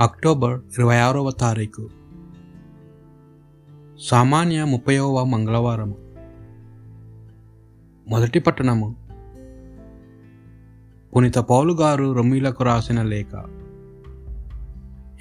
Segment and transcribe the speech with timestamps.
[0.00, 1.88] October ఇరవై ఆరవ తారీఖు.
[4.00, 5.96] సామాన్య ముప్పైవ మంగళవారము.
[8.08, 8.96] మొదటి పట్టణము.
[11.16, 13.44] పునిత పౌలు గారు రొమ్మిలకు రాసిన లేఖ.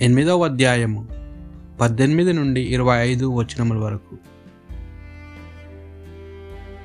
[0.01, 1.07] ఎనిమిదవ అధ్యాయము
[1.81, 4.17] పద్దెనిమిది నుండి ఇరవై ఐదు వచనముల వరకు.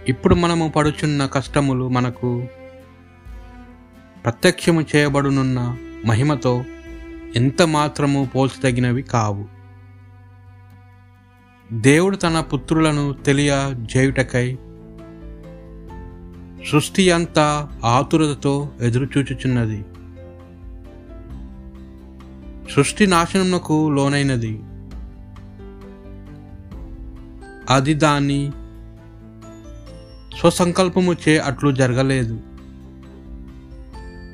[0.09, 2.47] ఇప్పుడు మనము పడుచున్న కష్టములు మనకు
[4.25, 5.77] ప్రత్యక్షము చేయబడునున్న
[6.07, 6.65] మహిమతో
[7.37, 9.45] ఎంత మాత్రము పోల్చదగినవి కావు.
[11.73, 14.59] దేవుడు తన పుత్రులను తెలియజేయుటకై
[16.71, 19.85] సృష్టి అంతా ఆతురతతో ఎదురుచూచుచున్నది.
[22.73, 24.61] సృష్టి నాశనమునకు లోనైనది.
[27.71, 28.51] అది దాన్ని
[30.41, 32.41] స్వసంకల్పము చే అట్లు జరగలేదు.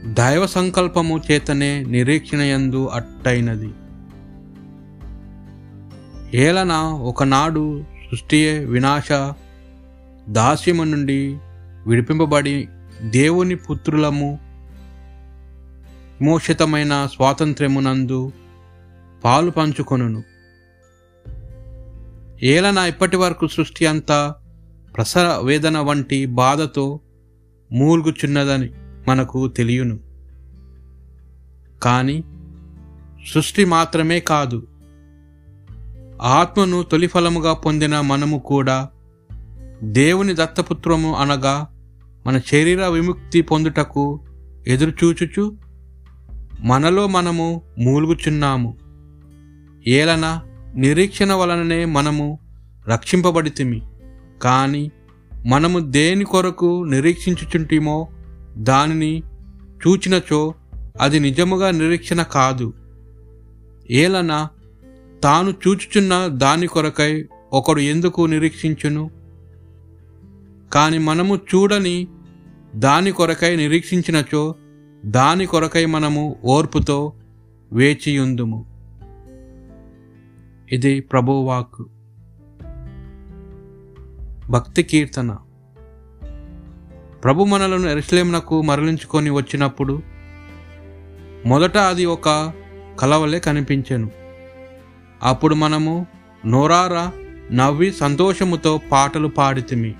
[0.06, 3.70] దైవ సంకల్పము చేతనే నిరీక్షణయందు అట్టైనది
[6.34, 9.32] ఏలన ఒకనాడు సృష్టియే వినాశ
[10.28, 11.38] దాస్యము నుండి
[11.86, 12.68] విడిపింపబడి
[13.02, 14.38] దేవుని పుత్రులము
[16.20, 18.32] విమోషితమైన స్వాతంత్ర్యమునందు
[19.24, 20.22] పాలు పంచుకొనును.
[22.42, 24.34] ఏలన ఇప్పటి వరకు సృష్టి అంతా
[24.96, 27.00] ప్రసర వేదన వంటి బాధతో
[27.72, 28.70] మూల్గుచున్నదని.
[29.08, 29.98] మనకు తెలియను.
[31.82, 32.24] కానీ
[33.34, 34.66] సృష్టి మాత్రమే కాదు
[36.22, 38.88] ఆత్మను తొలిఫలముగా పొందిన మనము కూడా
[39.82, 41.66] దేవుని దత్తపుత్రము అనగా
[42.26, 44.20] మన శరీర విముక్తి పొందుటకు
[44.66, 45.56] ఎదురుచూచుచు
[46.60, 48.76] మనలో మనము మూలుగుచున్నాము.
[49.86, 50.40] ఏలన
[50.76, 52.38] నిరీక్షణ వలననే మనము
[52.88, 53.82] రక్షింపబడితిమి.
[54.42, 54.90] కానీ
[55.46, 58.08] మనము దేని కొరకు నిరీక్షించుచుంటిమో
[58.56, 59.22] దానిని
[59.86, 60.54] చూచినచో
[61.00, 62.74] అది నిజముగా నిరీక్షణ కాదు.
[63.90, 64.48] ఏలన
[65.22, 69.10] తాను చూచుచున్న దాని కొరకై ఒకడు ఎందుకు నిరీక్షించును?
[70.72, 72.08] కాని మనము చూడని
[72.76, 74.54] దాని కొరకై నిరీక్షించినచో
[75.04, 77.12] దాని కొరకై మనము ఓర్పుతో
[77.72, 78.66] వేచియుందుము.
[80.72, 81.82] ఇది ప్రభువాక్
[84.50, 85.36] భక్తి కీర్తన.
[87.24, 90.02] ప్రభు మనలను ఎరుసలేమునకు మరలించుకొని వచ్చినప్పుడు
[91.46, 92.52] మొదట అది ఒక
[92.98, 94.10] కలవలే కనిపించెను.
[95.22, 96.06] అప్పుడు మనము
[96.46, 97.12] నోరారా
[97.52, 99.94] నవ్వి సంతోషముతో పాటలు పాడితిమి.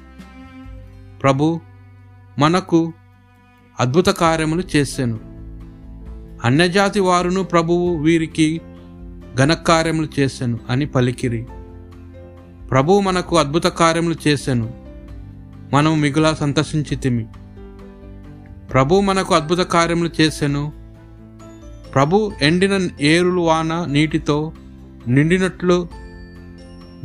[1.23, 1.61] ప్రభు
[2.39, 2.93] మనకు
[3.81, 5.19] అద్భుత కార్యములు చేశాను
[6.45, 8.61] అన్యజాతి వారును ప్రభువు వీరికి
[9.37, 11.47] ఘనకార్యములు చేశాను అని పలికిరి.
[12.71, 14.84] ప్రభువు మనకు అద్భుత కార్యములు చేశాను
[15.75, 17.25] మనము మిగులా సంతసించితిమి
[18.73, 20.73] ప్రభు మనకు అద్భుత కార్యములు చేసెను.
[21.95, 24.53] ప్రభు ఎండిన ఏరులు వాన నీటితో
[25.09, 25.89] నిండినట్లు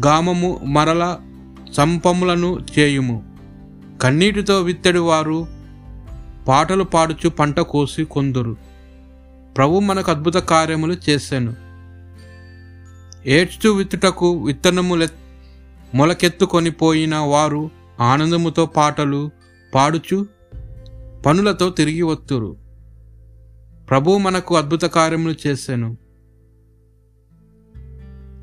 [0.05, 1.03] గామము మరల
[1.73, 3.17] సంపములను చేయుము.
[4.01, 5.39] కన్నీటితో విత్తడి వారు
[6.47, 8.53] పాటలు పాడుచు పంట కోసి కొందురు.
[9.57, 11.53] ప్రభు మనకు అద్భుత కార్యములు చేశాను
[13.25, 15.07] ఏడ్చుతూ విత్తుటకు విత్తనములె
[15.95, 19.31] మొలకెత్తుకొని పోయిన వారు ఆనందముతో పాటలు
[19.75, 20.25] పాడుచు
[21.25, 22.57] పనులతో తిరిగి వత్తురు.
[23.89, 25.97] ప్రభు మనకు అద్భుత కార్యములు చేశాను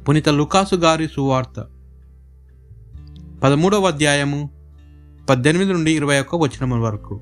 [0.09, 1.67] పునిత లుకాసు గారి సువార్త.
[3.45, 4.51] పదమూడవ అధ్యాయము
[5.29, 7.21] పద్దెనిమిది నుండి ఇరవై ఒక్క వచనముల వరకు.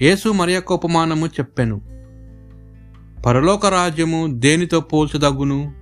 [0.00, 1.80] యేసు మరి యొక్క ఉపమానము చెప్పాను.
[3.26, 5.72] పరలోక రాజ్యము దేనితో పోల్చదగును?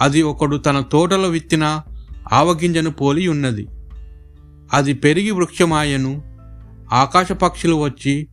[0.00, 1.80] అది ఒకడు తన తోటలో విత్తిన
[2.32, 3.68] ఆవగింజను పోలి ఉన్నది.
[4.72, 6.22] అది పెరిగి వృక్షమాయను.
[6.92, 8.28] ఆకాశ పక్షులు వచ్చి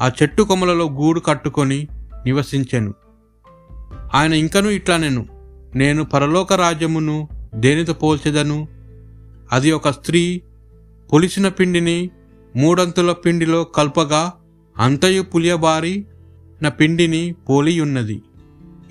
[0.00, 1.88] ఆ చెట్టు కొమ్మలలో గూడు కట్టుకొని
[2.24, 2.94] నివసించెను.
[4.14, 5.26] ఆయన ఇంకను ఇట్లా నేను
[5.74, 8.68] నేను పరలోక రాజ్యమును దేనితో పోల్చెదను?
[9.52, 10.42] అది ఒక స్త్రీ
[11.12, 12.10] పొలిసిన పిండిని
[12.56, 14.32] మూడంతుల పిండిలో కల్పగా
[14.78, 16.06] అంతయు పులియబారి
[16.62, 18.22] నా పిండిని పోలియున్నది.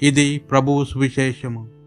[0.01, 1.78] ఇది ప్రభువు సువిశేషము.